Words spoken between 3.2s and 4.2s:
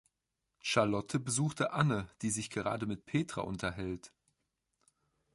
unterhält.